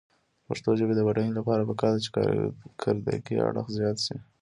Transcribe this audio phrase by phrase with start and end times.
[0.39, 2.09] د پښتو ژبې د بډاینې لپاره پکار ده چې
[2.83, 4.17] کارکردي اړخ زیات شي.